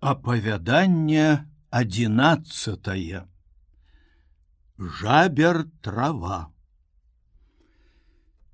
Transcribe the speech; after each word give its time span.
Апавяданне 0.00 1.44
адзінаццатае. 1.74 3.26
Жабер 4.78 5.64
трава. 5.82 6.52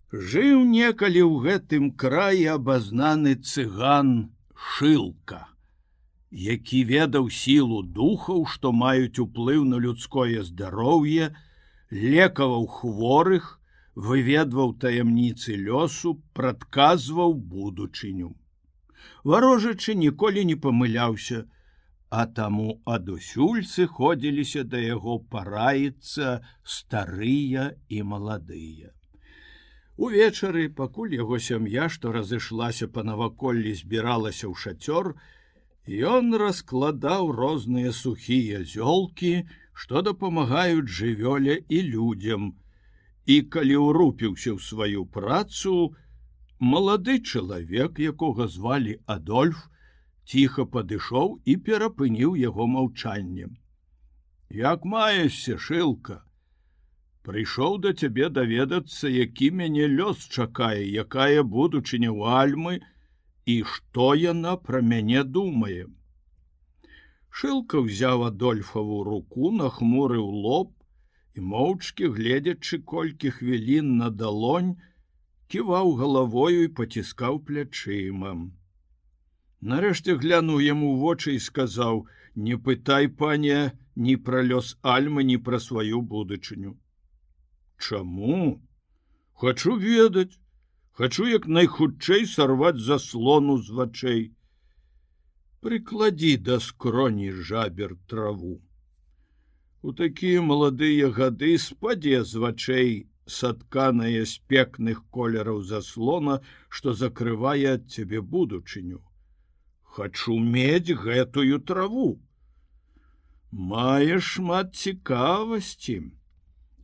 Жыў 0.08 0.64
некалі 0.64 1.20
ў 1.20 1.34
гэтым 1.44 1.90
краі 2.00 2.46
абазнаны 2.48 3.34
цыган 3.36 4.32
шылка, 4.56 5.52
які 6.32 6.80
ведаў 6.88 7.28
сілу 7.28 7.82
духаў, 7.82 8.46
што 8.48 8.72
маюць 8.72 9.20
уплыў 9.20 9.68
на 9.68 9.76
людское 9.76 10.40
здароўе, 10.48 11.28
лекаваў 11.92 12.64
хворых, 12.78 13.60
выведваў 13.92 14.72
таямніцы 14.80 15.60
лёсу, 15.60 16.16
прадказваў 16.32 17.36
будучыню 17.36 18.32
варожачы 19.24 19.94
ніколі 19.94 20.44
не 20.50 20.56
памыляўся, 20.56 21.44
а 22.10 22.26
таму 22.26 22.80
адусюль 22.96 23.64
сыходзіліся 23.68 24.64
да 24.72 24.82
яго 24.82 25.18
параіцца 25.34 26.34
старыя 26.62 27.72
і 27.88 28.02
маладыя. 28.10 28.92
Увечары, 29.96 30.68
пакуль 30.78 31.14
яго 31.14 31.38
сям'я, 31.38 31.88
што 31.88 32.12
разышлася 32.14 32.88
па 32.94 33.02
наваколлі 33.06 33.74
збіралася 33.80 34.46
ў 34.50 34.54
шацёр, 34.62 35.14
ён 35.86 36.34
раскладаў 36.42 37.30
розныя 37.30 37.92
сухія 37.92 38.62
зёлкі, 38.62 39.34
што 39.72 40.02
дапамагаюць 40.02 40.90
жывёле 40.98 41.58
і 41.68 41.82
людзям. 41.94 42.54
І 43.26 43.42
калі 43.54 43.76
ўрупіўся 43.86 44.50
ў 44.54 44.60
сваю 44.62 45.06
працу, 45.06 45.94
малады 46.60 47.18
чалавек 47.20 47.98
якога 47.98 48.46
звалі 48.48 48.98
адольф 49.06 49.66
ціха 50.24 50.64
падышоў 50.64 51.40
і 51.44 51.56
перапыніў 51.68 52.36
яго 52.36 52.66
маўчаннем 52.66 53.56
як 54.50 54.84
маешся 54.84 55.58
шылка? 55.58 56.22
Прыйшоў 57.24 57.78
да 57.80 57.92
цябе 57.92 58.28
даведацца 58.28 59.08
які 59.08 59.50
мяне 59.50 59.86
лёс 59.88 60.28
чакае 60.28 60.84
якая 61.02 61.42
будучыня 61.42 62.10
ў 62.12 62.22
альмы 62.44 62.74
і 63.46 63.62
што 63.74 64.14
яна 64.14 64.56
пра 64.56 64.80
мяне 64.92 65.24
думае 65.24 65.86
шылка 67.40 67.80
ўзяў 67.84 68.26
адольфаву 68.30 68.98
руку 69.08 69.50
нахмурыў 69.60 70.26
лоб 70.46 70.70
і 71.34 71.46
моўчкі 71.52 72.12
гледзячы 72.16 72.78
колькі 72.92 73.32
хвілін 73.38 73.96
на 74.02 74.10
далонь 74.22 74.76
ківаў 75.52 75.94
галавою 76.00 76.66
і 76.66 76.74
паціскаў 76.80 77.40
плячыма. 77.48 78.34
Нарэшце 79.72 80.16
глянуў 80.20 80.60
яму 80.60 80.94
вочы 81.00 81.34
і 81.36 81.40
сказаў: 81.40 82.06
«Не 82.46 82.56
пытай, 82.56 83.08
пане, 83.08 83.72
ні 83.96 84.16
пра 84.16 84.42
лёс 84.42 84.76
альмы, 84.82 85.24
ні 85.24 85.38
пра 85.38 85.60
сваю 85.66 86.00
будучыню. 86.02 86.76
Чаму? 87.78 88.60
Хачу 89.34 89.76
ведаць, 89.76 90.38
хачу 90.92 91.26
як 91.30 91.46
найхутчэй 91.46 92.26
сарваць 92.26 92.82
заслону 92.88 93.58
з 93.58 93.70
вачэй. 93.70 94.22
Прыкладі 95.60 96.36
да 96.36 96.60
скроні 96.60 97.32
жабер 97.32 97.96
траву. 98.06 98.60
У 99.82 99.92
такія 99.92 100.42
маладыя 100.42 101.08
гады 101.08 101.56
спадзе 101.58 102.24
з 102.24 102.40
вачэй 102.44 102.92
сатканая 103.26 104.24
з 104.24 104.40
пекных 104.48 105.02
колераў 105.10 105.62
заслона, 105.62 106.40
што 106.68 106.94
закрывае 106.94 107.76
ад 107.76 107.88
цябе 107.90 108.20
будучыню. 108.20 109.00
Хачу 109.82 110.38
мець 110.38 110.96
гэтую 111.04 111.60
траву. 111.60 112.20
Мае 113.50 114.18
шмат 114.20 114.74
цікавасці, 114.74 116.02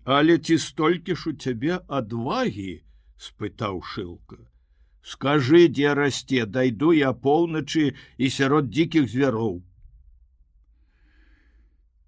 Але 0.04 0.38
ці 0.38 0.56
столькі 0.58 1.14
ж 1.14 1.30
у 1.30 1.32
цябе 1.36 1.76
адвагі, 1.86 2.82
спытаў 3.20 3.82
шылка. 3.84 4.38
Скажы, 5.02 5.68
дзе 5.68 5.92
расце, 5.94 6.46
дайду 6.46 6.92
я 6.92 7.12
поўначы 7.12 7.92
і 8.16 8.30
сярод 8.30 8.70
дзікіх 8.70 9.08
звяроў. 9.08 9.62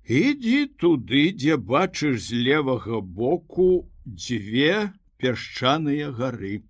Ідзі 0.09 0.67
туды, 0.83 1.33
дзе 1.37 1.57
бачыш 1.57 2.21
з 2.27 2.43
левага 2.49 3.01
боку 3.01 3.92
дзве 4.07 4.93
пясчаныя 5.19 6.11
гары. 6.11 6.63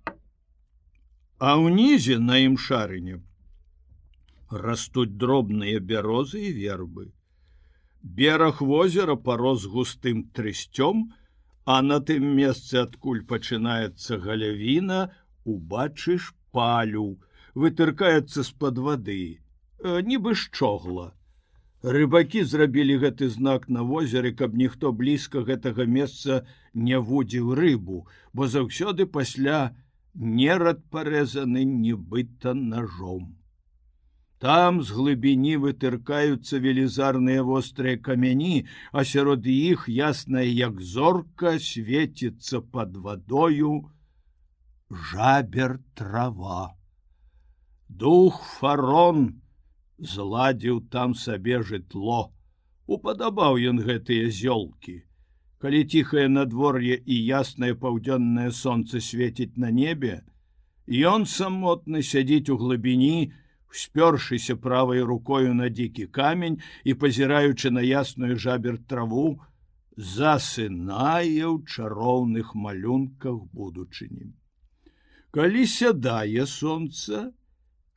А 1.39 1.59
ўнізе 1.59 2.19
на 2.23 2.39
ім 2.47 2.57
шарыне 2.61 3.21
растуць 4.53 5.17
дробныя 5.17 5.81
бярозы 5.81 6.41
і 6.49 6.53
вербы. 6.53 7.09
Бераг 8.03 8.61
возера 8.61 9.17
парос 9.17 9.65
густым 9.65 10.25
трысцём, 10.37 11.13
а 11.65 11.81
на 11.83 12.01
тым 12.01 12.27
месцы, 12.37 12.77
адкуль 12.83 13.25
пачынаецца 13.25 14.19
галявіна, 14.19 15.15
убачыш 15.45 16.35
палю, 16.53 17.17
вытыркаецца 17.55 18.43
з-пад 18.43 18.79
вады, 18.79 19.39
э, 19.79 20.03
нібы 20.03 20.35
шчогла. 20.35 21.15
Рыбакі 21.83 22.45
зрабілі 22.47 22.97
гэты 23.03 23.29
знак 23.29 23.69
на 23.69 23.83
возеры, 23.83 24.31
каб 24.33 24.55
ніхто 24.55 24.93
блізка 24.95 25.43
гэтага 25.43 25.83
месца 25.83 26.47
не 26.75 26.99
вудзіў 26.99 27.55
рыбу, 27.59 28.07
бо 28.33 28.47
заўсёды 28.47 29.07
пасля 29.07 29.75
нерад 30.15 30.87
парэзаны 30.95 31.65
нібыта 31.67 32.55
ножом. 32.55 33.35
Там 34.39 34.83
з 34.83 34.95
глыбіні 34.95 35.59
вытыркаюцца 35.63 36.59
велізарныя 36.63 37.43
вострыя 37.43 37.99
камяні, 37.99 38.67
а 38.93 39.03
сярод 39.03 39.47
іх 39.47 39.89
ясная 39.89 40.47
як 40.47 40.81
зорка 40.81 41.59
свеціцца 41.59 42.63
под 42.63 42.97
вадою 42.97 43.91
жабер 44.91 45.79
трава. 45.95 46.75
Дух 47.89 48.43
фарон, 48.59 49.42
зладзіў 50.03 50.83
там 50.91 51.15
сабе 51.15 51.63
жытло. 51.63 52.35
Упадабаў 52.87 53.57
ён 53.73 53.81
гэтыя 53.87 54.29
зёлкі. 54.29 54.99
Калі 55.63 55.81
ціхае 55.87 56.27
надвор'е 56.29 56.99
і 56.99 57.17
яснае 57.39 57.73
паўдзённае 57.79 58.51
сонце 58.51 59.01
свеціць 59.01 59.57
на 59.57 59.71
небе, 59.71 60.23
Ён 60.87 61.27
самотны 61.27 62.03
сядзіць 62.03 62.51
у 62.51 62.57
глыбіні, 62.59 63.33
спёршыся 63.71 64.57
правай 64.57 65.01
рукою 65.01 65.55
на 65.55 65.69
дзікі 65.71 66.07
камень 66.07 66.61
і 66.85 66.95
пазіраючы 66.95 67.71
на 67.71 67.81
ясную 67.81 68.37
жабер 68.37 68.79
траву, 68.79 69.41
засынае 69.97 71.47
ў 71.47 71.63
чароўных 71.65 72.55
малюнках 72.55 73.47
будучыні. 73.55 74.35
Калі 75.31 75.67
сядае 75.67 76.47
сонца, 76.47 77.33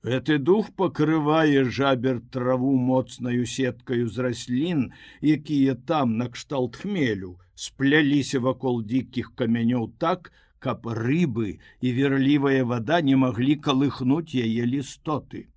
Гэты 0.06 0.36
дух 0.38 0.68
пакрывае 0.78 1.64
жабер 1.76 2.18
траву 2.34 2.76
моцнаю 2.78 3.46
сеткаю 3.50 4.06
з 4.08 4.26
раслін, 4.26 4.82
якія 5.26 5.74
там 5.92 6.18
накшталт 6.20 6.78
хмелю, 6.78 7.32
спляліся 7.56 8.42
вакол 8.48 8.84
дзікіх 8.86 9.32
камянёў 9.34 9.88
так, 9.98 10.30
каб 10.62 10.86
рыбы 10.86 11.58
і 11.82 11.94
верлівая 11.98 12.62
вада 12.70 13.02
не 13.08 13.18
маглі 13.24 13.56
калыхнуць 13.58 14.38
яе 14.38 14.70
лістоты. 14.70 15.50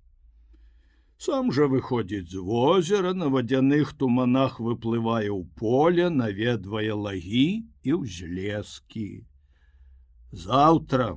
Сам 1.21 1.53
жа 1.53 1.69
выходзіць 1.69 2.33
з 2.33 2.41
возера 2.49 3.13
на 3.13 3.29
вадзяных 3.29 3.93
туманах 4.01 4.57
выплывае 4.57 5.29
ў 5.29 5.45
поле, 5.61 6.09
наведвае 6.09 6.97
лагі 6.97 7.69
і 7.85 8.01
ўзлескі. 8.01 9.07
Заўтра, 10.33 11.13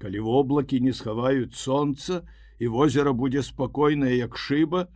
калі 0.00 0.26
воблакі 0.32 0.80
не 0.80 0.96
схаваюць 0.96 1.60
сонца, 1.60 2.24
і 2.58 2.68
возера 2.68 3.12
будзе 3.12 3.42
спакойнае 3.42 4.14
як 4.16 4.36
шыба 4.36 4.86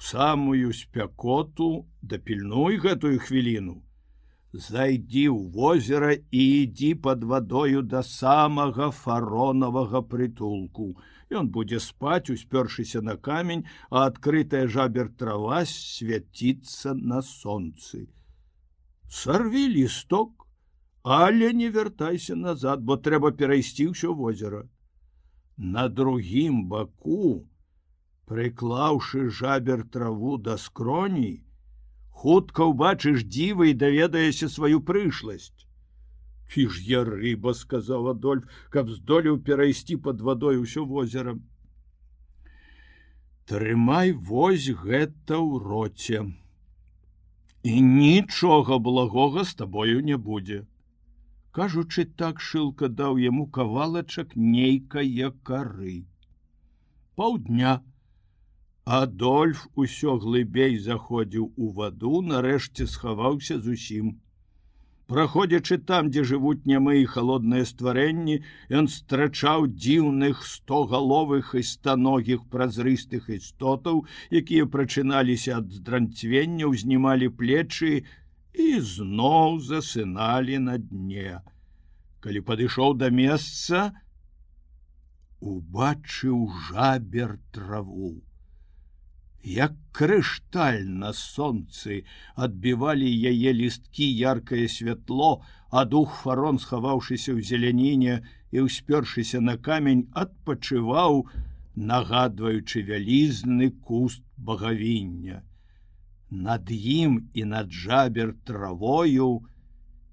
самую 0.00 0.72
спякоту 0.72 1.86
дапільнуй 2.02 2.78
гэтую 2.82 3.18
хвіліну. 3.22 3.82
Зайдзі 4.52 5.26
ў 5.32 5.48
возера 5.54 6.12
і 6.12 6.42
ідзі 6.62 6.94
под 7.04 7.24
вадою 7.24 7.82
да 7.82 8.02
самага 8.04 8.90
фаронавага 8.92 10.02
прытулку 10.04 10.92
ён 11.32 11.48
будзе 11.48 11.80
спаць 11.80 12.28
успёршыся 12.34 13.00
на 13.00 13.16
камень 13.16 13.64
а 13.88 14.04
адкрытая 14.08 14.66
жабер 14.74 15.08
трава 15.22 15.62
свяціцца 15.72 16.94
на 16.94 17.22
сонцы 17.28 18.04
сарві 19.20 19.64
лісток 19.76 20.46
але 21.02 21.52
не 21.62 21.70
вяртайся 21.78 22.36
назад 22.36 22.84
бо 22.90 23.00
трэба 23.08 23.32
перайсці 23.40 23.88
ўсё 23.92 24.12
возера 24.20 24.62
на 25.56 25.88
другім 25.88 26.64
баку, 26.68 27.46
прыклаўшы 28.26 29.28
жабер 29.30 29.84
траву 29.84 30.38
да 30.38 30.56
скроней, 30.56 31.44
хутка 32.10 32.68
ўбачыш 32.72 33.24
дзіва 33.28 33.68
і 33.70 33.78
даведаешся 33.84 34.48
сваю 34.48 34.80
прышласць. 34.80 35.66
Фі 36.52 36.68
ж 36.68 36.82
я 36.84 37.04
рыба, 37.04 37.54
сказаў 37.56 38.12
Адольф, 38.12 38.44
каб 38.68 38.90
здолеў 38.90 39.40
перайсці 39.40 39.96
под 39.96 40.20
вадой 40.20 40.60
усё 40.60 40.84
возерам. 40.84 41.42
трымай 43.52 44.12
вось 44.12 44.68
гэта 44.82 45.36
ў 45.36 45.60
роце 45.60 46.20
і 47.70 47.72
нічога 47.86 48.78
благога 48.78 49.44
з 49.48 49.58
табою 49.58 49.98
не 50.06 50.16
будзе 50.28 50.60
кажучы 51.52 52.04
так 52.22 52.40
шылка 52.40 52.88
даў 52.88 53.20
яму 53.22 53.46
кавалачак 53.58 54.34
нейкае 54.36 55.30
кары. 55.48 55.96
Паўдня 57.16 57.72
адольф 58.98 59.68
усё 59.84 60.16
глыбей 60.26 60.78
заходзіў 60.88 61.52
у 61.56 61.72
ваду 61.78 62.20
нарэшце 62.32 62.86
схаваўся 62.96 63.60
зусім. 63.60 64.18
Праходзячы 65.12 65.76
там, 65.88 66.08
дзе 66.08 66.22
жывуць 66.24 66.64
нямы 66.64 66.94
і 67.02 67.08
холодныя 67.14 67.66
стварэнні, 67.68 68.36
ён 68.78 68.88
страчаў 68.88 69.66
дзіўных 69.68 70.40
стогаловых 70.50 71.52
і 71.60 71.62
станогіх 71.70 72.46
празрыстых 72.54 73.28
істотаў, 73.28 74.06
якія 74.30 74.64
прачыналіся 74.64 75.58
ад 75.58 75.68
здранцвення, 75.68 76.70
узнімалі 76.70 77.28
плечы 77.28 77.92
і 78.54 78.80
зноў 78.80 79.60
засыналі 79.60 80.58
на 80.66 80.78
дне. 80.78 81.40
Калі 82.20 82.40
падышоў 82.48 82.98
да 82.98 83.08
месца, 83.10 83.92
убачыў 85.40 86.46
жабер 86.68 87.38
траву 87.52 88.20
як 89.44 89.72
крышталь 89.92 90.86
на 90.86 91.12
сонцы 91.12 92.04
адбівалі 92.36 93.10
яе 93.10 93.52
лісткі 93.52 94.06
яркае 94.06 94.68
святло, 94.68 95.42
а 95.70 95.84
дух 95.84 96.14
фарон, 96.22 96.58
схаваўшыся 96.58 97.34
ў 97.34 97.42
зеляніне 97.42 98.22
і 98.52 98.66
ўспёршыся 98.68 99.40
на 99.40 99.58
камень, 99.58 100.06
адпачываў, 100.14 101.26
нагадваючы 101.74 102.82
вялізны 102.86 103.70
куст 103.82 104.22
багавіння. 104.36 105.42
Над 106.32 106.70
ім 106.72 107.16
і 107.34 107.44
над 107.44 107.72
жабер 107.72 108.32
травою 108.48 109.44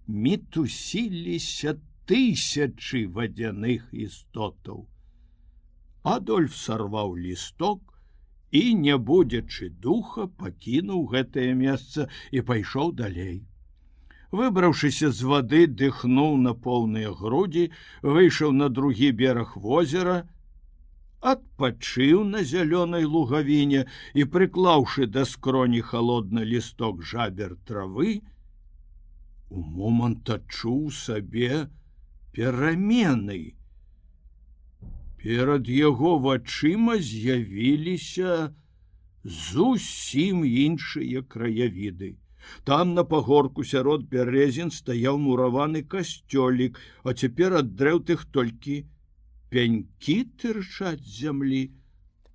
мітусіліся 0.07 1.77
тысячы 2.11 3.05
вадзяных 3.07 3.85
істотаў. 3.93 4.81
Адольф 6.03 6.57
сарваў 6.59 7.15
лісток, 7.15 7.79
і 8.51 8.73
не 8.75 8.97
будзячы 8.97 9.69
духа 9.69 10.27
пакінуў 10.27 11.05
гэтае 11.13 11.53
месца 11.53 12.09
і 12.31 12.41
пайшоў 12.41 12.91
далей. 12.99 13.45
Выбраўшыся 14.31 15.11
з 15.15 15.29
вады 15.29 15.61
дыхнуў 15.67 16.35
на 16.37 16.53
поўныя 16.67 17.13
грудзі, 17.21 17.69
выйшаў 18.01 18.51
на 18.51 18.67
другі 18.69 19.11
бераг 19.23 19.55
возера, 19.55 20.17
адпачыў 21.21 22.23
на 22.23 22.43
зялёнай 22.43 23.05
лугавіне 23.05 23.85
і 24.13 24.25
прыклаўшы 24.35 25.07
да 25.07 25.25
скроні 25.25 25.81
холодны 25.81 26.45
лісток 26.47 27.03
жабер 27.03 27.55
травы, 27.67 28.21
у 29.49 29.61
момант 29.61 30.29
адчуў 30.29 30.91
сабе 30.93 31.67
перамены, 32.31 33.55
перад 35.19 35.67
яго 35.67 36.17
вачыма 36.23 36.97
з'явіліся 36.97 38.55
зусім 39.23 40.45
іншыя 40.47 41.21
краявіды. 41.27 42.15
Там 42.63 42.93
на 42.93 43.03
пагорку 43.03 43.65
сярод 43.67 44.05
бярэзін 44.13 44.71
стаяў 44.71 45.19
мураваны 45.19 45.83
касцёлік, 45.83 46.79
а 47.03 47.13
цяпер 47.13 47.59
ад 47.59 47.75
дрэў 47.75 47.99
тых 48.07 48.23
толькі 48.31 48.85
пянькі 49.49 50.17
тырчаць 50.41 51.03
зямлі, 51.03 51.61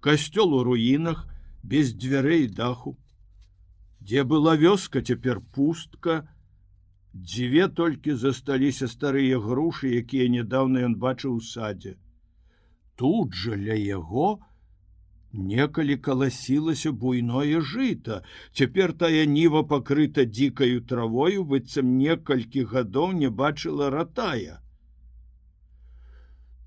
касцёл 0.05 0.55
у 0.59 0.63
руінах 0.67 1.27
без 1.63 1.95
дзвярэй 1.95 2.49
даху. 2.49 2.97
Дзе 4.01 4.25
была 4.25 4.57
вёска 4.61 5.01
цяпер 5.01 5.41
пустка, 5.55 6.29
дзве 7.15 7.69
толькі 7.69 8.19
засталіся 8.21 8.89
старыя 8.89 9.39
грушы, 9.41 9.95
якія 10.03 10.29
нядаўна 10.29 10.83
ён 10.89 10.99
бачыў 10.99 11.39
у 11.39 11.41
садзе. 11.41 11.95
Тут 12.97 13.33
жа 13.35 13.57
ля 13.57 13.79
яго 13.79 14.43
некалі 15.33 15.97
каласілася 15.97 16.93
буйное 16.93 17.61
жыта. 17.61 18.23
Цяпер 18.53 18.93
тая 18.93 19.25
ніва 19.27 19.63
пакрыта 19.63 20.27
дзікаю 20.27 20.83
травою 20.83 21.47
быццам 21.49 21.97
некалькі 21.99 22.69
гадоў 22.75 23.17
не 23.23 23.31
бачыла 23.31 23.91
ратая 23.91 24.64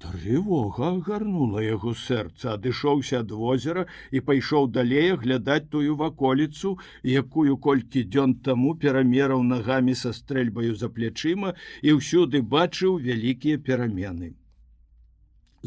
трывога 0.05 0.89
агарнула 0.93 1.65
яго 1.65 1.93
сэрца 2.05 2.53
адышоўся 2.53 3.21
ад 3.25 3.35
возера 3.43 3.85
і 4.11 4.23
пайшоў 4.31 4.71
далей 4.79 5.13
глядаць 5.25 5.69
тую 5.75 5.99
ваколіцу 6.01 6.73
якую 7.19 7.59
колькі 7.69 8.03
дзён 8.15 8.35
таму 8.49 8.73
перамераў 8.87 9.45
нагамі 9.53 9.95
са 10.01 10.15
стрэльбаю 10.21 10.73
за 10.81 10.89
плячыма 10.97 11.55
і 11.81 11.97
ўсюды 12.01 12.43
бачыў 12.57 12.99
вялікія 13.07 13.63
перамены 13.69 14.35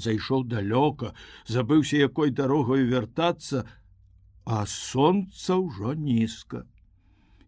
зайшоў 0.01 0.45
далёка, 0.45 1.15
забыўся 1.47 1.97
якой 1.97 2.31
дарогаю 2.31 2.87
вяртацца, 2.89 3.65
а 4.45 4.67
сонца 4.67 5.59
ўжо 5.61 5.95
нізка. 5.95 6.67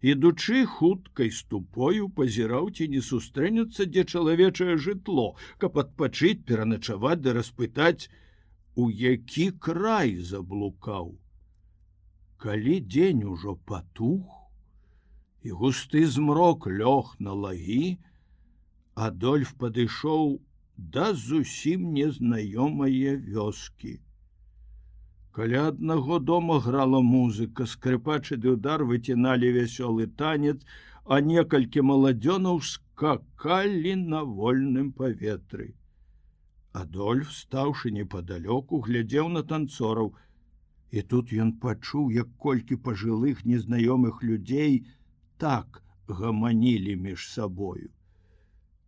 Ідучы 0.02 0.66
хуткай 0.66 1.30
ступою 1.30 2.08
пазіраў 2.10 2.70
ці 2.74 2.88
не 2.90 3.00
сустрэнецца, 3.08 3.86
дзе 3.86 4.02
чалавечае 4.02 4.74
жытло, 4.74 5.26
каб 5.62 5.78
адпачыць 5.78 6.42
пераначаваць 6.48 7.22
ды 7.22 7.34
распытаць, 7.38 8.10
у 8.74 8.90
які 8.90 9.50
край 9.62 10.16
заблукаў. 10.18 11.14
Калі 12.42 12.74
дзень 12.82 13.22
ужо 13.30 13.54
патух, 13.54 14.26
і 15.46 15.54
густы 15.62 16.06
змрок 16.06 16.66
лёг 16.66 17.14
на 17.18 17.32
лагі, 17.32 17.98
Адольф 18.94 19.54
падышоў 19.56 20.42
да 20.76 21.14
зусім 21.14 21.92
незнаёмыя 21.94 23.14
вёскі. 23.16 24.00
Каля 25.32 25.68
аднаго 25.68 26.18
дома 26.18 26.58
грала 26.60 27.00
музыка, 27.00 27.64
скрыпачы 27.64 28.36
ды 28.36 28.50
удар 28.54 28.82
выціналі 28.88 29.52
вясёлы 29.56 30.06
танец, 30.22 30.58
а 31.08 31.20
некалькі 31.28 31.84
маладзёнаў 31.90 32.60
скакалі 32.70 33.94
на 34.02 34.20
вольным 34.24 34.90
паветры. 34.98 35.72
Адольф, 36.72 37.32
стаўшы 37.32 37.94
непадалёку, 37.96 38.82
глядзеў 38.84 39.32
на 39.38 39.42
танцораў, 39.54 40.12
і 40.92 41.00
тут 41.14 41.32
ён 41.32 41.56
пачуў, 41.64 42.12
як 42.12 42.28
колькі 42.36 42.76
пажылых 42.76 43.42
незнаёмых 43.48 44.20
людзей 44.20 44.84
так 45.38 45.82
гаманілі 46.08 47.00
між 47.08 47.28
сабою. 47.32 47.88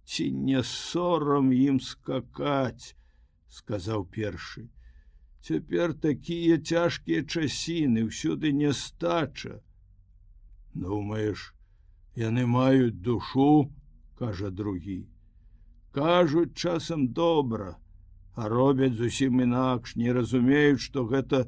Ці 0.04 0.30
не 0.52 0.62
сорам 0.62 1.52
ім 1.56 1.80
скакаць 1.80 2.92
сказаў 3.48 4.04
першы 4.04 4.68
цяпер 5.44 5.92
такія 5.94 6.56
цяжкія 6.58 7.22
часіны 7.22 8.08
ўсюды 8.08 8.52
нестача 8.56 9.60
думаеш 10.74 11.50
яны 12.16 12.46
маюць 12.46 12.96
душу 13.08 13.70
кажа 14.18 14.50
другі. 14.50 15.06
Кажуць 15.92 16.54
часам 16.54 17.08
добра 17.08 17.76
а 18.34 18.48
робяць 18.48 18.94
зусім 18.98 19.42
інакш 19.46 19.94
не 19.96 20.12
разумеюць 20.12 20.82
што 20.86 21.04
гэта 21.10 21.44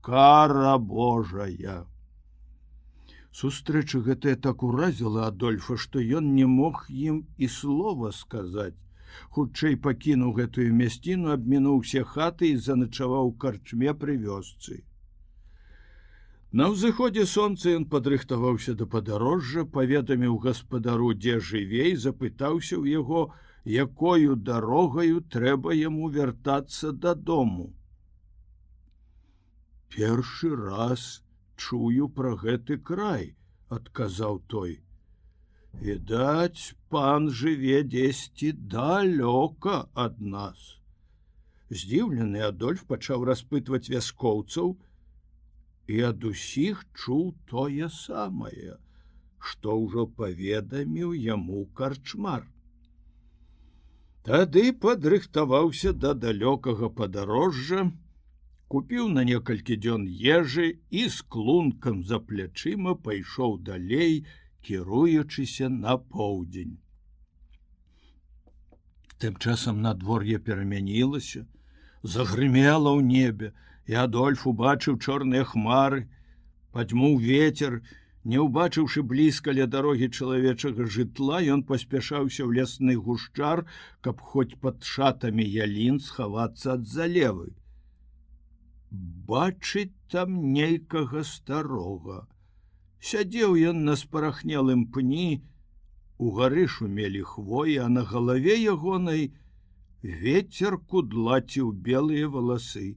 кара 0.00 0.76
божая. 0.78 1.84
Сустрэча 3.32 4.00
гэтая 4.06 4.36
так 4.46 4.62
уразіла 4.62 5.26
адольфа 5.32 5.76
што 5.76 6.00
ён 6.20 6.32
не 6.38 6.46
мог 6.46 6.86
ім 6.88 7.24
і 7.36 7.48
слова 7.48 8.12
сказаць 8.12 8.78
хутчэй 9.36 9.76
пакінуў 9.86 10.32
гэтую 10.38 10.70
мясціну 10.78 11.34
абмінуўся 11.34 12.04
хаты 12.14 12.54
і 12.54 12.62
заначаваў 12.68 13.36
карчме 13.44 13.94
пры 14.04 14.16
вёсцы. 14.24 14.82
На 16.52 16.68
ўзыходзе 16.72 17.24
сонца 17.28 17.72
ён 17.72 17.84
падрыхтаваўся 17.92 18.72
да 18.80 18.86
падарожжа 18.94 19.62
паведаміў 19.76 20.34
гаспадару 20.46 21.12
дзе 21.16 21.38
жывей 21.50 21.96
запытаўся 21.96 22.76
ў 22.76 23.00
яго 23.00 23.22
якою 23.64 24.36
дарогаю 24.36 25.22
трэба 25.36 25.72
яму 25.72 26.10
вяртацца 26.16 26.92
дадому. 26.92 27.72
Першы 29.96 30.52
раз 30.56 31.22
чую 31.56 32.08
пра 32.20 32.36
гэты 32.44 32.76
край 32.90 33.34
адказаў 33.68 34.40
той 34.48 34.80
відаць 35.80 36.74
пан 36.88 37.30
жыве 37.30 37.82
дзесьці 37.82 38.52
далёка 38.76 39.88
ад 39.94 40.20
нас. 40.20 40.78
Здзіўлены 41.70 42.44
адольф 42.52 42.84
пачаў 42.84 43.24
распытваць 43.32 43.88
вяскоўцаў 43.88 44.76
і 45.88 46.00
ад 46.12 46.24
усіх 46.24 46.84
чуў 46.92 47.34
тое 47.48 47.88
самае 47.88 48.78
што 49.50 49.74
ўжо 49.76 50.06
паведаміў 50.18 51.14
яму 51.18 51.64
карчмар. 51.78 52.46
Тады 54.28 54.64
падрыхтаваўся 54.84 55.92
да 56.04 56.12
далёкага 56.24 56.90
падарожжа 56.98 57.88
купіў 58.74 59.08
на 59.14 59.24
некалькі 59.30 59.76
дзён 59.86 60.04
ежы 60.34 60.68
і 61.00 61.02
з 61.14 61.26
клункам 61.34 62.04
за 62.10 62.20
плячыма 62.28 62.94
пайшоў 63.08 63.58
далей, 63.70 64.14
кіруючыся 64.66 65.68
на 65.68 65.96
поўдзень. 65.98 66.78
Тым 69.22 69.36
часам 69.38 69.82
надвор'е 69.82 70.38
перамянілася, 70.38 71.46
загрымела 72.02 72.94
ў 72.98 73.00
небе, 73.06 73.52
і 73.86 73.98
Адольф 74.04 74.46
убачыў 74.46 74.98
чорныя 74.98 75.46
хмары, 75.46 76.06
падзьмуў 76.74 77.18
ветер, 77.22 77.82
Не 78.24 78.38
ўбачыўшы 78.38 79.02
блізка 79.12 79.52
ля 79.58 79.64
дарогі 79.66 80.06
чалавечага 80.14 80.84
жытла, 80.96 81.40
ён 81.54 81.64
паспяшаўся 81.66 82.46
ў 82.46 82.54
лясны 82.58 82.94
гушчар, 83.06 83.64
каб 84.00 84.22
хоць 84.22 84.54
пад 84.62 84.86
шатамі 84.86 85.42
ялін 85.42 85.98
схавацца 85.98 86.76
ад 86.78 86.86
залевы. 86.86 87.50
Бачыць 89.32 89.96
там 90.14 90.38
нейкага 90.54 91.24
старога. 91.26 92.20
Сядзеў 93.02 93.56
ён 93.70 93.84
на 93.88 93.94
спарахнелым 93.98 94.86
пні, 94.94 95.42
у 96.22 96.30
гары 96.38 96.66
шумелі 96.74 97.22
хвоі, 97.26 97.76
а 97.84 97.88
на 97.90 98.02
галаве 98.06 98.54
ягонай 98.72 99.30
ветер 100.02 100.78
кудлаціў 100.78 101.72
белыя 101.88 102.30
валасы. 102.30 102.94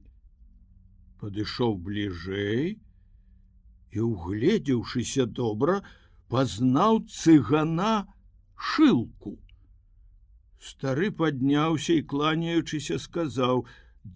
Падышоў 1.18 1.78
бліжэй, 1.86 2.76
і 3.96 4.04
угледзеўшыся 4.10 5.26
добра 5.38 5.80
пазнаў 6.32 7.02
цыгана 7.16 7.92
шылку 8.70 9.32
стары 10.68 11.10
падняўся 11.20 11.96
і 12.00 12.04
кланяючыся 12.12 12.98
сказаў 13.02 13.64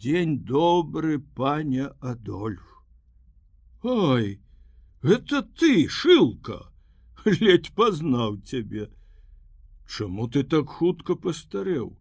дзень 0.04 0.36
добры 0.52 1.18
паня 1.40 1.90
адольф 2.12 2.66
ой 3.96 4.28
это 5.02 5.42
ты 5.42 5.88
шылка 5.88 6.58
ледь 7.24 7.72
пазнаў 7.74 8.40
цябе 8.44 8.88
чаму 9.86 10.28
ты 10.28 10.42
так 10.42 10.68
хутка 10.80 11.16
пастарэў 11.26 11.92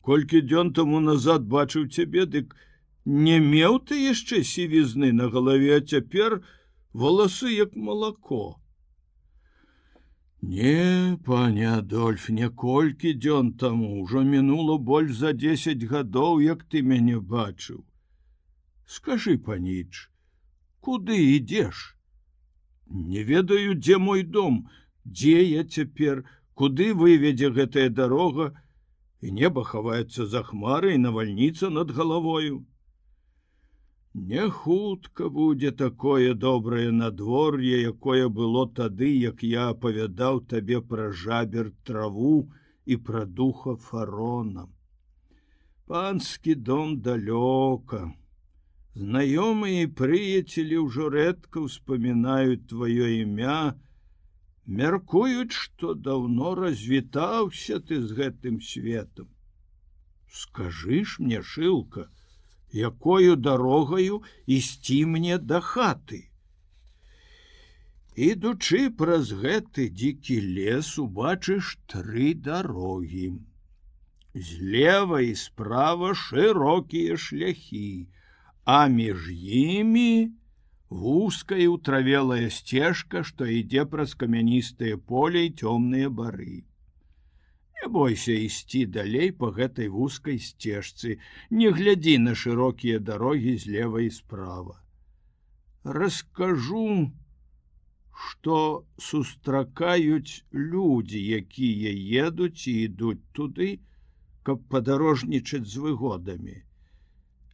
колькі 0.00 0.42
дзён 0.48 0.72
таму 0.80 1.00
назад 1.00 1.46
бачыў 1.58 1.88
цябе 1.88 2.26
дык 2.26 2.56
не 3.04 3.38
меў 3.52 3.78
ты 3.90 4.02
яшчэ 4.02 4.42
сівізны 4.54 5.12
на 5.12 5.30
галаве 5.36 5.76
а 5.76 5.80
цяпер 5.80 6.40
у 6.40 6.42
волосы 6.92 7.48
як 7.48 7.76
молоко 7.76 8.58
не 10.42 11.16
пане 11.24 11.68
адольф 11.72 12.28
неколькі 12.28 13.14
дзён 13.14 13.52
таму 13.62 14.02
ўжо 14.02 14.22
мінула 14.26 14.76
больш 14.76 15.14
за 15.16 15.32
десять 15.32 15.84
гадоў 15.92 16.42
як 16.44 16.64
ты 16.64 16.82
мяне 16.82 17.20
бачыў. 17.20 17.84
Скажи 18.86 19.38
паніч 19.38 20.10
куды 20.80 21.16
ідзеш 21.38 21.96
не 22.86 23.22
ведаю 23.22 23.78
дзе 23.78 23.98
мой 23.98 24.22
дом 24.22 24.68
дзе 25.04 25.38
я 25.44 25.64
цяпер 25.64 26.24
куды 26.54 26.92
выведзе 26.94 27.50
гэтая 27.60 27.88
дарога 27.88 28.52
і 29.20 29.32
неба 29.38 29.64
хаваецца 29.64 30.26
за 30.26 30.42
хмары 30.50 30.94
і 30.94 31.02
навальніца 31.06 31.70
над 31.70 31.90
галавою 31.90 32.62
Не 34.14 34.50
хутка 34.50 35.30
будзе 35.30 35.70
такое 35.72 36.34
добрае 36.34 36.90
надвор'е, 36.92 37.80
якое 37.80 38.28
было 38.28 38.68
тады, 38.68 39.08
як 39.08 39.42
я 39.42 39.70
апавядаў 39.72 40.40
табе 40.52 40.82
пра 40.84 41.08
жабер 41.20 41.72
траву 41.82 42.52
і 42.84 42.96
пра 42.96 43.24
духа 43.24 43.74
фарона. 43.76 44.68
Панскі 45.86 46.54
дом 46.54 47.00
далёка. 47.00 48.12
Знаёмыя 48.94 49.84
і 49.88 49.92
прыяцелі 49.98 50.78
ўжо 50.84 51.08
рэдка 51.12 51.64
ўспамінаюць 51.64 52.68
тваё 52.68 53.06
імя, 53.24 53.60
мяркуюць, 54.66 55.56
што 55.56 55.94
даўно 55.94 56.52
развітаўся 56.58 57.80
ты 57.80 58.02
з 58.04 58.12
гэтым 58.18 58.60
светом. 58.60 59.30
Скажыш 60.28 61.16
мне 61.24 61.40
шылка, 61.40 62.08
якою 62.72 63.36
дарогаю 63.36 64.22
ісці 64.46 65.00
мне 65.16 65.38
да 65.38 65.60
хаты. 65.60 66.28
Ідучы 68.12 68.92
праз 68.92 69.32
гэты 69.32 69.88
дзікі 69.88 70.40
лес 70.56 70.98
убачыш 71.00 71.78
тры 71.88 72.34
дарогі. 72.36 73.40
Злева 74.34 75.20
і 75.24 75.34
справа 75.34 76.12
шырокія 76.12 77.16
шляхі, 77.16 78.08
а 78.64 78.86
між 78.86 79.30
імі 79.32 80.32
вузкая 80.88 81.66
ўтравелая 81.72 82.50
сцежка, 82.50 83.22
што 83.26 83.48
ідзе 83.48 83.84
праз 83.88 84.14
камяністыя 84.14 84.98
поле 84.98 85.46
і 85.48 85.54
цёмныя 85.56 86.10
бары. 86.10 86.62
Не 87.80 87.88
бойся 87.88 88.36
ісці 88.38 88.84
далей 88.86 89.32
по 89.32 89.50
гэтай 89.50 89.88
вузкай 89.88 90.38
сцежцы, 90.38 91.18
не 91.50 91.72
глядзі 91.74 92.18
на 92.22 92.34
шырокія 92.38 93.00
дарогі 93.02 93.56
злева 93.58 94.04
і 94.06 94.10
справа. 94.10 94.78
Раскажу, 95.82 97.10
што 98.14 98.86
сустракаюць 98.98 100.44
людзі, 100.54 101.18
якія 101.42 101.90
едуць 102.26 102.68
і 102.70 102.74
ідуць 102.86 103.26
туды, 103.32 103.80
каб 104.46 104.62
падарожнічаць 104.70 105.66
з 105.66 105.82
выгодамі. 105.82 106.62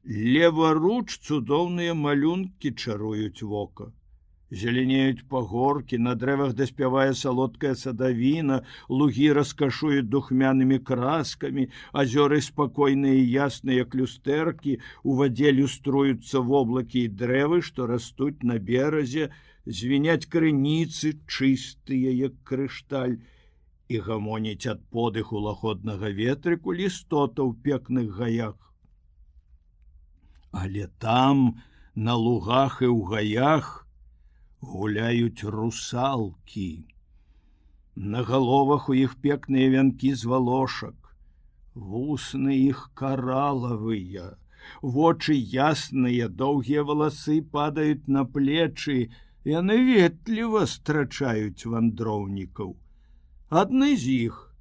Леваруч 0.06 1.18
цудоўныя 1.18 1.94
малюнкі 1.94 2.70
чаруюць 2.70 3.42
вока. 3.42 3.92
Зеленеюць 4.50 5.26
пагоркі 5.28 5.98
на 5.98 6.14
дрэвах 6.14 6.54
даспявае 6.56 7.12
салодкая 7.12 7.74
садавіна 7.74 8.62
лугі 8.88 9.26
раскашуюць 9.38 10.08
духмянымі 10.08 10.78
краскамі 10.90 11.66
азёры 12.02 12.38
спакойныя 12.46 13.26
ясныя 13.44 13.84
клюстэркі 13.84 14.78
у 15.04 15.18
вадзе 15.18 15.52
люструюцца 15.58 16.40
воблакі 16.40 17.02
і 17.04 17.12
дрэвы 17.24 17.60
што 17.68 17.90
растуць 17.90 18.46
на 18.52 18.56
беразе 18.70 19.28
звіняць 19.66 20.30
крыніцы 20.36 21.12
чыстыя 21.26 22.14
як 22.22 22.38
крышталь 22.52 23.18
і 23.88 24.00
гамоніць 24.08 24.70
ад 24.72 24.80
подыху 24.88 25.44
лагоднага 25.50 26.08
ветрыку 26.22 26.72
лістота 26.72 27.44
ў 27.44 27.52
пекных 27.68 28.16
гаях 28.22 28.56
але 30.52 30.88
там 30.98 31.60
на 31.94 32.14
лугах 32.14 32.80
і 32.82 32.88
ў 32.88 33.00
гаях 33.12 33.86
гуляюць 34.60 35.44
русалкі. 35.44 36.86
На 37.94 38.22
галовах 38.22 38.88
у 38.88 38.94
іх 38.94 39.16
пекныя 39.22 39.70
вянкі 39.74 40.14
з 40.14 40.30
валошак, 40.30 40.94
вусны 41.74 42.54
іх 42.58 42.90
каралавыя, 42.94 44.38
вочы 44.82 45.34
ясныя, 45.34 46.28
доўгія 46.28 46.84
валасы 46.86 47.42
падаюць 47.42 48.06
на 48.06 48.24
плечы, 48.24 49.10
яны 49.44 49.78
ветліва 49.90 50.66
страчаюць 50.66 51.66
вандроўнікаў. 51.66 52.76
Адны 53.48 53.96
з 53.96 54.28
іх, 54.28 54.54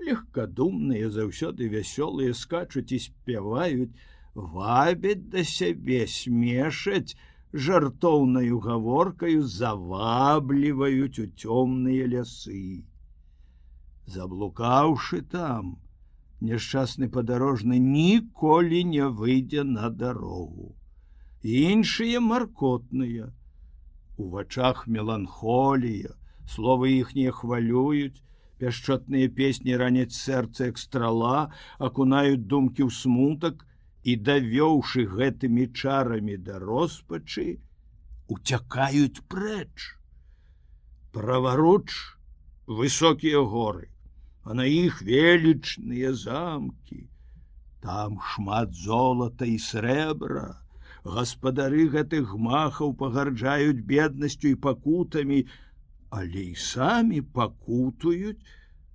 легкадумныя 0.00 1.10
заўсёды 1.10 1.68
вясёлыя 1.68 2.34
скачуць 2.34 2.90
і 2.90 2.98
спяваюць, 2.98 3.92
вабяць 4.34 5.28
да 5.34 5.44
сябе 5.44 6.06
смешаць, 6.06 7.16
жартоўнаю 7.52 8.58
гаворкаю 8.64 9.42
завабліваюць 9.44 11.18
у 11.18 11.26
цёмныя 11.26 12.08
лясы. 12.14 12.84
Заблукаўшы 14.06 15.22
там, 15.36 15.76
няшчасны 16.40 17.08
падарожны 17.08 17.78
ніколі 17.78 18.82
не 18.84 19.06
выйдзе 19.08 19.64
на 19.64 19.90
дарогу. 19.90 20.74
Іншыя 21.42 22.20
маркотныя, 22.20 23.32
У 24.16 24.28
вачах 24.28 24.86
меланхолія, 24.86 26.14
словы 26.46 26.92
іхнія 27.00 27.32
хвалююць, 27.32 28.22
пяшчотныя 28.60 29.28
песні 29.28 29.76
раняць 29.80 30.14
сэрца 30.14 30.68
экстрала, 30.68 31.50
акунаюць 31.78 32.44
думкі 32.52 32.86
ў 32.86 32.90
смутак, 32.92 33.64
і 34.02 34.16
давёўшы 34.28 35.06
гэтымі 35.14 35.66
чарамі 35.72 36.36
да 36.48 36.58
роспачы 36.58 37.46
уцякаюць 38.28 39.24
прэч. 39.34 39.94
Праваруч 41.12 41.88
высокія 42.66 43.42
горы 43.54 43.92
а 44.44 44.54
на 44.58 44.66
іх 44.66 45.02
велічныя 45.06 46.12
замкі. 46.18 47.06
Там 47.82 48.18
шмат 48.32 48.74
золата 48.74 49.46
і 49.46 49.58
срэбра. 49.58 50.58
Гаспадары 51.02 51.86
гэтых 51.94 52.30
гмахаў 52.34 52.94
пагарджаюць 52.98 53.86
беднасцю 53.86 54.54
і 54.54 54.58
пакутамі 54.66 55.46
але 56.10 56.42
і 56.52 56.54
самі 56.54 57.22
пакутаюць 57.38 58.38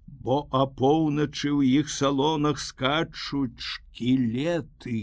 бо 0.07 0.41
апоўначы 0.63 1.49
ў 1.51 1.83
іх 1.83 1.93
салонах 1.93 2.59
скачуць 2.63 3.61
шкілеты 3.69 4.99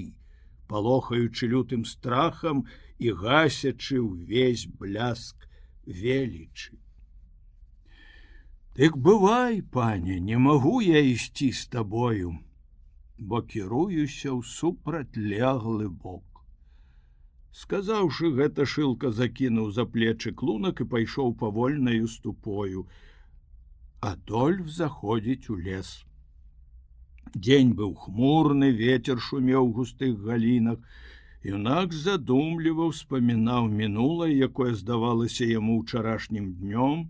палохаючы 0.75 1.49
лютым 1.53 1.85
страхам 1.85 2.65
і 2.99 3.13
гасячы 3.21 4.01
ўвесь 4.01 4.67
бляск 4.81 5.47
велічы. 5.87 6.79
Дык 8.75 8.97
бывай, 8.99 9.63
пане, 9.63 10.19
не 10.19 10.39
магу 10.39 10.81
я 10.83 10.99
ісці 10.99 11.53
з 11.53 11.67
табою, 11.75 12.35
бо 13.19 13.43
кіруюся 13.43 14.35
ў 14.35 14.43
супрацьляглы 14.43 15.87
бок. 15.89 16.27
Сказаўшы 17.55 18.33
гэта 18.35 18.67
шылка 18.67 19.13
закінуў 19.15 19.71
за 19.71 19.87
плечы 19.87 20.35
клунак 20.35 20.83
і 20.83 20.91
пайшоў 20.91 21.37
павольнаю 21.39 22.11
ступою. 22.11 22.89
Адольф 24.05 24.69
заходзіць 24.69 25.49
у 25.53 25.55
лес. 25.67 25.91
Дзень 27.35 27.73
быў 27.79 27.95
хмурны, 28.01 28.69
ветер 28.81 29.21
шумеў 29.27 29.71
густых 29.79 30.19
галінах. 30.29 30.83
Юнак 31.53 31.95
задумліва 32.01 32.89
ўспамінаў 32.91 33.69
мінулае, 33.79 34.29
якое 34.49 34.75
здавалася 34.81 35.49
яму 35.49 35.79
ўчарашнім 35.81 36.53
днём, 36.61 37.09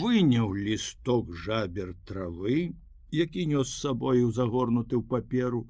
выняў 0.00 0.52
лісток 0.66 1.32
жабер 1.46 1.94
травы, 2.10 2.58
які 3.22 3.46
нёс 3.54 3.78
сабою 3.84 4.30
загорнуты 4.40 4.98
ў 4.98 5.04
паперу, 5.14 5.62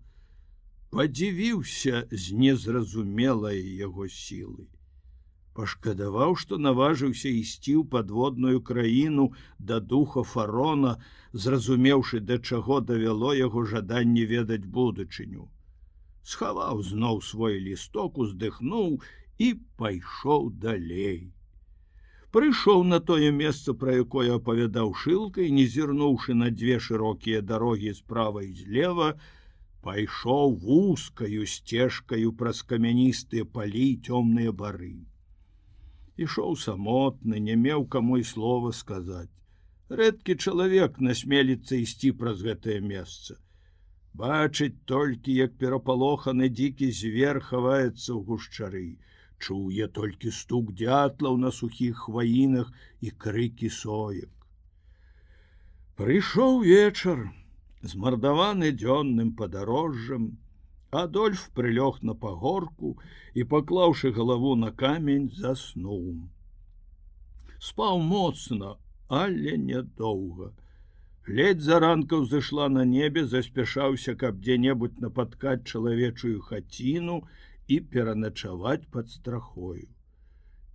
падзівіўся 0.90 2.04
з 2.10 2.40
незразумелай 2.42 3.60
яго 3.84 4.08
сілы. 4.08 4.68
Пашкадаваў, 5.58 6.34
што 6.40 6.56
наважыўся 6.64 7.30
ісці 7.36 7.72
ў 7.76 7.84
падводную 7.92 8.58
краіну 8.66 9.24
да 9.70 9.78
духа 9.92 10.22
фарона, 10.32 10.92
зразумеўшы, 11.44 12.20
да 12.26 12.36
чаго 12.38 12.78
давяло 12.90 13.32
яго 13.38 13.64
жаданне 13.72 14.26
ведаць 14.34 14.68
будучыню. 14.76 15.48
Схаваў 16.22 16.84
зноў 16.90 17.18
свой 17.30 17.58
лісток, 17.64 18.22
уздыхнуў 18.26 19.02
і 19.46 19.48
пайшоў 19.82 20.48
далей. 20.68 21.18
Прыйшоў 22.30 22.86
на 22.92 23.02
тое 23.10 23.34
месца, 23.42 23.74
пра 23.82 23.98
якое 24.04 24.38
апавядаў 24.38 24.94
шылкай, 25.02 25.50
не 25.58 25.66
зірнуўшы 25.74 26.38
на 26.38 26.54
дзве 26.54 26.78
шырокія 26.86 27.42
дарогі 27.50 27.98
справа 27.98 28.46
і 28.46 28.54
злева, 28.62 29.10
пайшоў 29.82 30.58
вузкаю 30.70 31.50
сцежкаю 31.58 32.34
праз 32.40 32.66
камяністыя 32.72 33.48
палі 33.58 33.86
цёмныя 34.06 34.52
бары. 34.64 35.07
Ішоў 36.18 36.56
самотны, 36.58 37.38
не 37.48 37.54
меў 37.56 37.84
каму 37.94 38.16
і 38.18 38.24
слова 38.26 38.72
сказаць. 38.76 39.30
Рэдкі 39.98 40.34
чалавек 40.36 40.98
насмеліцца 41.08 41.78
ісці 41.82 42.10
праз 42.22 42.42
гэтае 42.46 42.80
месца. 42.86 43.38
Бачыць 44.22 44.74
толькі, 44.90 45.36
як 45.38 45.54
перапалоханы 45.62 46.48
дзікі 46.48 46.90
звер 47.00 47.38
хаваецца 47.50 48.10
ў 48.12 48.20
гушчары, 48.30 48.88
чуе 49.38 49.86
толькі 50.00 50.34
стук 50.34 50.74
дятлаў 50.80 51.38
на 51.44 51.54
сухіх 51.60 52.02
хваінах 52.08 52.72
і 53.00 53.14
крыкі 53.24 53.70
соек. 53.70 54.32
Прыйшоў 55.98 56.60
вечар, 56.66 57.22
змардаваны 57.92 58.74
дзённым 58.74 59.32
падарожжам, 59.38 60.28
Адольф 60.90 61.50
прылёг 61.54 62.02
на 62.02 62.14
пагорку 62.14 62.96
і 63.34 63.44
паклаўшы 63.44 64.12
галаву 64.12 64.54
на 64.56 64.70
камень 64.72 65.28
заснуў. 65.28 66.24
Спаў 67.60 68.00
моцна, 68.00 68.76
але 69.08 69.58
нядоўга. 69.58 70.54
Ледзь 71.28 71.64
заранкаў 71.64 72.24
зышла 72.24 72.68
на 72.72 72.84
небе, 72.88 73.26
заспяшаўся, 73.26 74.14
каб 74.16 74.40
дзе-небудзь 74.40 75.04
нападкаць 75.04 75.68
чалавечую 75.68 76.40
хаціну 76.40 77.20
і 77.68 77.80
пераначаваць 77.80 78.88
пад 78.88 79.10
страхою. 79.10 79.88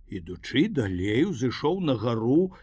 Ідучы 0.06 0.68
далей 0.68 1.24
узышоў 1.26 1.80
на 1.80 1.98
гару, 1.98 2.54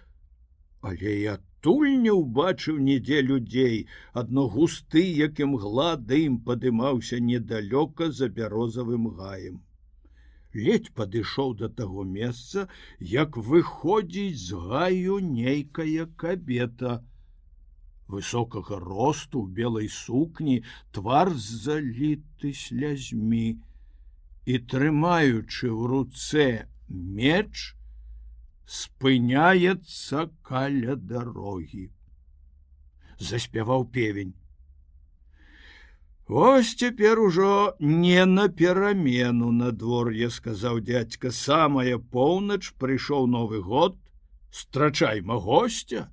але 0.80 1.20
я 1.20 1.36
адтуль 1.62 2.02
не 2.02 2.10
ўбачыў 2.10 2.78
нідзе 2.82 3.22
людзей, 3.22 3.86
адно 4.14 4.48
густы, 4.50 5.04
якім 5.06 5.58
гладым 5.62 6.40
падымаўся 6.42 7.20
недалёка 7.22 8.10
за 8.12 8.30
бярозавым 8.30 9.06
гаем. 9.14 9.62
Ледь 10.54 10.90
падышоў 10.98 11.54
да 11.62 11.70
таго 11.70 12.04
месца, 12.04 12.68
як 13.00 13.38
выходзіць 13.38 14.42
з 14.42 14.58
гаю 14.58 15.20
нейкая 15.22 16.10
кабета. 16.18 17.06
Высокага 18.08 18.80
росту 18.82 19.46
ў 19.46 19.54
белай 19.54 19.88
сукні 19.88 20.64
твар 20.92 21.30
заліты 21.30 22.58
слязьмі 22.58 23.62
і 24.50 24.58
трымаючы 24.58 25.70
ў 25.70 25.82
руцэ 25.94 26.66
меч, 26.90 27.78
спыняецца 28.66 30.30
каля 30.42 30.96
дарогі. 30.96 31.90
Заспяваў 33.20 33.86
певень. 33.86 34.34
Вось 36.32 36.76
цяпер 36.76 37.20
ужо 37.20 37.76
не 37.80 38.26
на 38.26 38.48
перамену 38.48 39.52
надвор'е 39.52 40.30
сказаў 40.30 40.80
дядька 40.80 41.32
самая 41.32 41.98
поўнач 41.98 42.72
прыйшоў 42.80 43.28
новы 43.28 43.60
год 43.60 43.98
страчайма 44.52 45.36
гостя, 45.36 46.08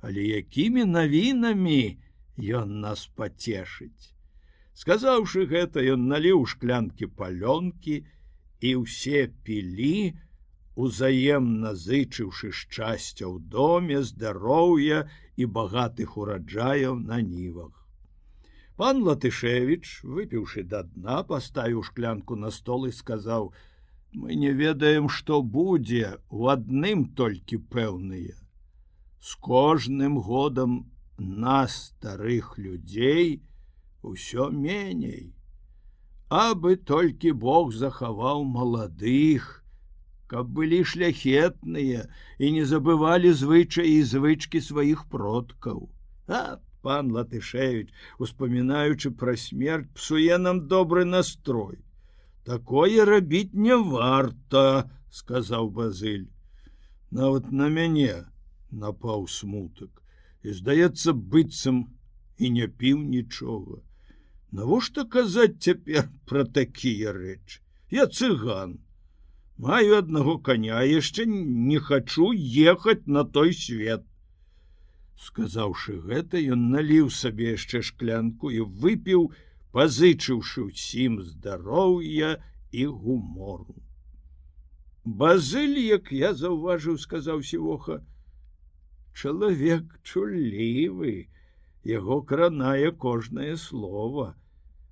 але 0.00 0.24
якімі 0.40 0.84
навінамі 0.84 1.98
ён 2.38 2.80
нас 2.80 3.10
пацешыць. 3.12 4.14
Сказаўшы 4.72 5.44
гэта, 5.50 5.82
ён 5.82 6.06
наліў 6.06 6.46
шклянкі 6.46 7.10
палёнкі 7.20 8.04
і 8.60 8.70
ўсе 8.86 9.26
пілі, 9.42 10.14
узаемна 10.78 11.74
зычыўшы 11.74 12.52
шчасця 12.54 13.26
ў 13.26 13.42
доме 13.54 14.02
здароўя 14.10 15.00
і 15.34 15.48
багатых 15.58 16.14
ураджаяў 16.22 16.94
на 17.02 17.18
нівах. 17.18 17.74
Пан 18.78 19.02
Латышевич, 19.02 20.06
выпіўшы 20.06 20.62
да 20.62 20.84
дна, 20.86 21.24
паставіў 21.26 21.82
шклянку 21.82 22.38
на 22.38 22.54
стол 22.54 22.86
і 22.86 22.92
сказаў: 22.94 23.50
«Мы 24.20 24.38
не 24.38 24.52
ведаем, 24.54 25.08
што 25.08 25.42
будзе 25.42 26.14
у 26.30 26.46
адным 26.46 27.04
толькі 27.18 27.58
пэўныя. 27.74 28.38
З 29.18 29.34
кожным 29.48 30.22
годам 30.22 30.78
нас 31.18 31.90
старых 31.90 32.54
людзей 32.56 33.42
усё 34.02 34.50
меней. 34.54 35.34
Абы 36.30 36.76
толькі 36.76 37.32
Бог 37.32 37.74
захаваў 37.74 38.44
маладых, 38.44 39.57
каб 40.28 40.48
былі 40.56 40.84
шляхетныя 40.84 42.06
і 42.38 42.50
не 42.54 42.64
забывалі 42.68 43.32
звычаі 43.32 43.88
і 43.98 44.06
звычки 44.12 44.60
сваіх 44.60 45.04
продкаў. 45.12 45.88
А 46.28 46.60
пан 46.84 47.10
Латышевич, 47.16 47.88
успамінаючы 48.18 49.10
пра 49.10 49.36
смерть, 49.36 49.88
псуе 49.96 50.36
нам 50.38 50.68
добры 50.68 51.04
настрой. 51.04 51.80
Такое 52.44 53.04
рабіць 53.08 53.56
не 53.56 53.76
варта, 53.76 54.90
сказаў 55.10 55.70
Базыль. 55.72 56.28
Нават 57.10 57.48
на 57.52 57.68
мяне 57.72 58.28
напаў 58.70 59.26
смутак 59.32 60.02
і 60.44 60.52
здаецца 60.52 61.12
быццам 61.12 61.86
і 62.36 62.50
не 62.56 62.68
піў 62.68 63.00
нічога. 63.00 63.80
Навошта 64.52 65.04
казаць 65.04 65.60
цяпер 65.64 66.08
пра 66.28 66.44
такія 66.44 67.16
рэчы? 67.16 67.64
Я 67.90 68.06
цыган 68.06 68.76
маю 69.58 69.98
аднаго 69.98 70.38
коня 70.48 70.82
яшчэ 70.88 71.26
не 71.30 71.78
хачу 71.88 72.30
ехаць 72.72 73.06
на 73.18 73.24
той 73.36 73.52
свет. 73.60 74.04
Сказаўшы 75.26 75.98
гэта 76.10 76.42
ён 76.56 76.68
наліў 76.74 77.10
сабе 77.10 77.54
яшчэ 77.54 77.82
шклянку 77.90 78.54
і 78.54 78.62
выпіў 78.84 79.30
пазычыўшы 79.74 80.68
ўсім 80.70 81.22
здароўя 81.30 82.36
і 82.70 82.86
гумору. 82.86 83.74
Базыль 85.04 85.78
як 85.82 86.12
я 86.12 86.30
заўважыў 86.44 87.02
сказаў 87.02 87.42
сівоха 87.50 87.98
чалавек 89.18 89.86
чулівы 90.06 91.14
яго 91.90 92.18
кранае 92.30 92.90
кожнае 93.04 93.54
слово 93.62 94.26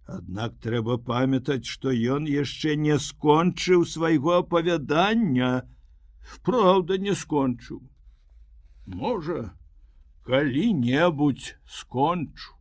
Аднак 0.07 0.59
трэба 0.63 0.99
памятаць, 1.03 1.67
што 1.67 1.91
ён 1.91 2.27
яшчэ 2.31 2.77
не 2.79 2.99
скончыў 3.03 3.85
свайго 3.93 4.39
апавядання. 4.39 5.67
Праўда, 6.47 6.99
не 6.99 7.15
скончыў. 7.15 7.81
Можа, 8.87 9.51
калі-небудзь 10.31 11.55
скончу. 11.67 12.55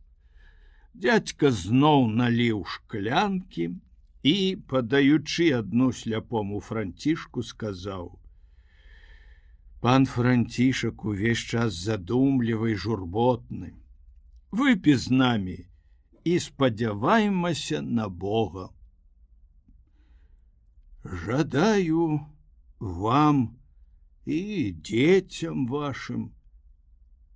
Дядька 1.06 1.52
зноў 1.54 2.06
наліў 2.18 2.64
шклянкі 2.74 3.66
і, 4.26 4.36
падаючы 4.66 5.48
адну 5.54 5.92
сляпому 5.92 6.60
францішку, 6.60 7.46
сказаў: 7.46 8.18
«Пан 9.86 10.06
францішак 10.06 11.04
увесь 11.04 11.46
час 11.54 11.78
задумлівай 11.78 12.74
журботны. 12.74 13.74
Выпі 14.50 14.96
з 14.96 15.10
намі, 15.10 15.58
і 16.26 16.38
спадзяваймася 16.42 17.80
на 17.82 18.08
Бога. 18.08 18.68
Жадаю 21.04 22.20
вам 22.80 23.58
і 24.26 24.40
дзецям 24.88 25.68
вашим 25.70 26.24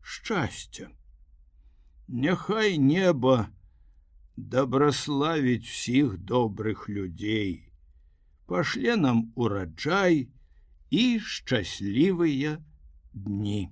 шчасця. 0.02 0.90
Няхай 2.08 2.78
неба 2.82 3.48
добраславіць 4.36 5.70
всіх 5.70 6.18
добрых 6.18 6.88
людзей, 6.90 7.70
пашле 8.50 8.96
нам 8.96 9.30
ураджай 9.36 10.24
і 10.90 11.20
шчаслівыя 11.20 12.58
дні. 13.14 13.68